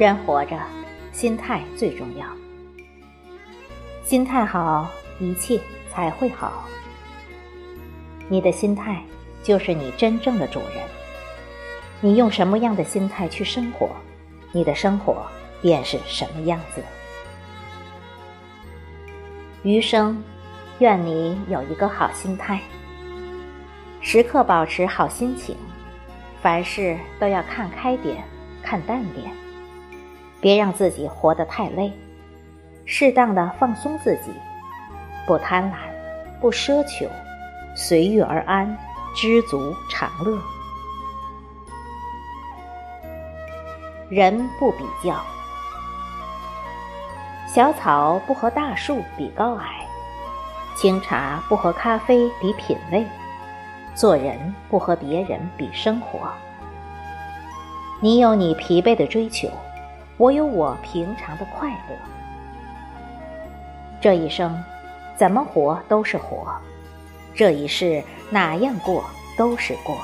[0.00, 0.58] 人活着，
[1.12, 2.26] 心态最重要。
[4.02, 5.60] 心态好，一切
[5.90, 6.64] 才会好。
[8.26, 9.02] 你的心态
[9.42, 10.82] 就是你真正的主人。
[12.00, 13.90] 你用什么样的心态去生活，
[14.52, 15.26] 你的生活
[15.60, 16.82] 便是什么样子。
[19.62, 20.24] 余生，
[20.78, 22.58] 愿你有一个好心态，
[24.00, 25.54] 时刻保持好心情，
[26.40, 28.24] 凡事都要看开点，
[28.62, 29.30] 看淡点。
[30.40, 31.92] 别让自己活得太累，
[32.86, 34.32] 适当的放松自己，
[35.26, 35.74] 不贪婪，
[36.40, 37.06] 不奢求，
[37.76, 38.76] 随遇而安，
[39.14, 40.38] 知足常乐。
[44.08, 45.14] 人不比较，
[47.46, 49.86] 小草不和大树比高矮，
[50.74, 53.06] 清茶不和咖啡比品味，
[53.94, 56.32] 做人不和别人比生活。
[58.00, 59.48] 你有你疲惫的追求。
[60.20, 61.96] 我有我平常的快乐。
[64.02, 64.62] 这一生，
[65.16, 66.46] 怎么活都是活；
[67.34, 69.02] 这一世，哪样过
[69.38, 69.96] 都是过。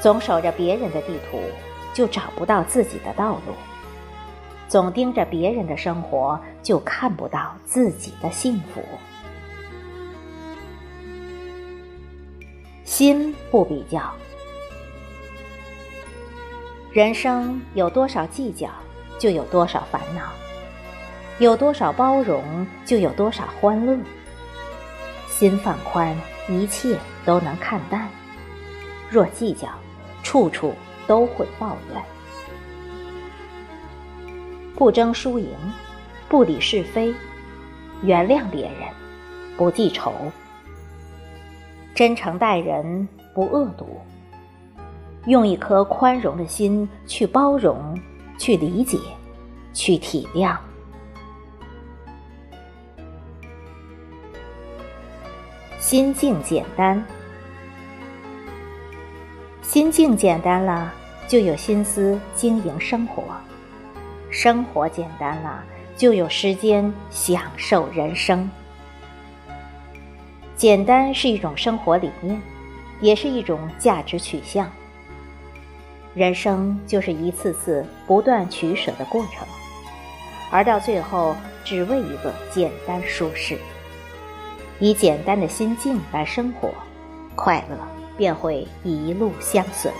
[0.00, 1.40] 总守着别人的地图，
[1.92, 3.52] 就找不到自己的道路；
[4.68, 8.80] 总盯着别人的生活，就看不到自己的幸福。
[12.84, 14.00] 心不比较。
[16.96, 18.70] 人生有多少计较，
[19.18, 20.22] 就有多少烦恼；
[21.38, 23.98] 有多少包容，就有多少欢乐。
[25.28, 26.16] 心放宽，
[26.48, 28.08] 一切都能看淡；
[29.10, 29.68] 若计较，
[30.22, 30.72] 处处
[31.06, 32.02] 都会抱怨。
[34.74, 35.50] 不争输赢，
[36.30, 37.12] 不理是非，
[38.04, 38.88] 原谅别人，
[39.58, 40.14] 不记仇，
[41.94, 44.00] 真诚待人，不恶毒。
[45.26, 47.98] 用一颗宽容的心去包容、
[48.38, 48.98] 去理解、
[49.72, 50.56] 去体谅。
[55.78, 57.04] 心境简单，
[59.62, 60.92] 心境简单了，
[61.28, 63.22] 就有心思经营生活；
[64.30, 65.62] 生活简单了，
[65.96, 68.48] 就有时间享受人生。
[70.56, 72.40] 简单是一种生活理念，
[73.00, 74.68] 也是一种价值取向。
[76.16, 79.46] 人生就是一次次不断取舍的过程，
[80.50, 83.58] 而到最后，只为一个简单舒适。
[84.78, 86.72] 以简单的心境来生活，
[87.34, 87.76] 快乐
[88.16, 89.92] 便会一路相随。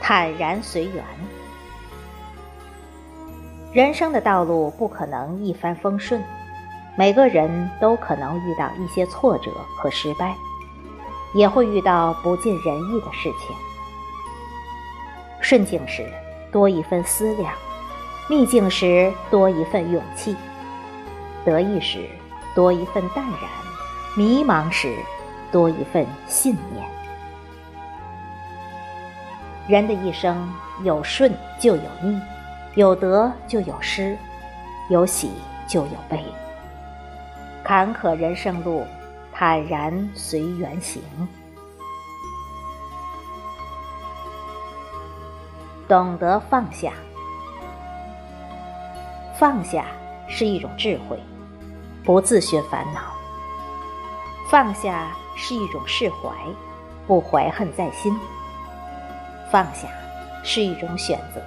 [0.00, 1.04] 坦然随缘，
[3.72, 6.22] 人生的道路不可能一帆风顺，
[6.96, 10.32] 每个人都可能遇到一些挫折和失败。
[11.34, 13.54] 也会遇到不尽人意的事情。
[15.40, 16.06] 顺境时
[16.50, 17.52] 多一份思量，
[18.30, 20.34] 逆境时多一份勇气，
[21.44, 22.08] 得意时
[22.54, 23.50] 多一份淡然，
[24.16, 24.96] 迷茫时
[25.52, 26.88] 多一份信念。
[29.66, 30.48] 人的一生
[30.82, 32.20] 有顺就有逆，
[32.74, 34.16] 有得就有失，
[34.88, 35.32] 有喜
[35.66, 36.22] 就有悲。
[37.62, 38.86] 坎坷人生路。
[39.36, 41.02] 坦然随缘行，
[45.88, 46.92] 懂得放下。
[49.36, 49.86] 放下
[50.28, 51.18] 是一种智慧，
[52.04, 53.00] 不自寻烦恼；
[54.48, 56.30] 放下是一种释怀，
[57.08, 58.14] 不怀恨在心；
[59.50, 59.88] 放下
[60.44, 61.42] 是一种选择，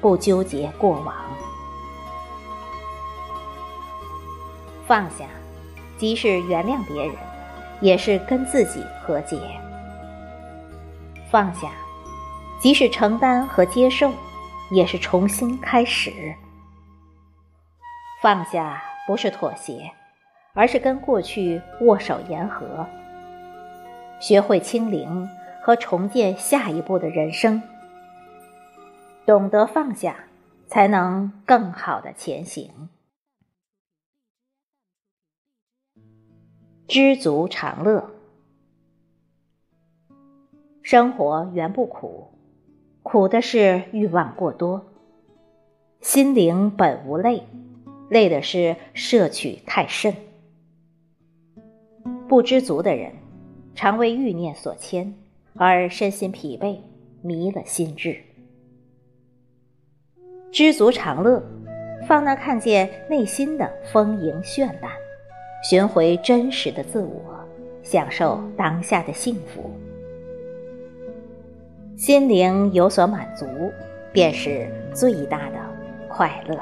[0.00, 1.12] 不纠结过往；
[4.86, 5.24] 放下。
[5.98, 7.14] 即是原谅别人，
[7.80, 9.36] 也是跟自己和解；
[11.30, 11.68] 放下，
[12.60, 14.12] 即使承担和接受，
[14.70, 16.12] 也是重新开始。
[18.22, 19.90] 放下不是妥协，
[20.54, 22.86] 而是跟过去握手言和，
[24.20, 25.28] 学会清零
[25.62, 27.62] 和重建下一步的人生。
[29.26, 30.16] 懂得放下，
[30.66, 32.88] 才能更好的前行。
[36.88, 38.08] 知足常乐，
[40.80, 42.28] 生活原不苦，
[43.02, 44.80] 苦的是欲望过多；
[46.00, 47.42] 心灵本无累，
[48.08, 50.16] 累的是摄取太甚。
[52.26, 53.12] 不知足的人，
[53.74, 55.14] 常为欲念所牵，
[55.56, 56.78] 而身心疲惫，
[57.20, 58.18] 迷了心智。
[60.50, 61.42] 知足常乐，
[62.06, 64.90] 方能看见内心的丰盈绚烂。
[65.62, 67.22] 寻回真实的自我，
[67.82, 69.70] 享受当下的幸福。
[71.96, 73.46] 心灵有所满足，
[74.12, 75.56] 便是最大的
[76.08, 76.56] 快乐。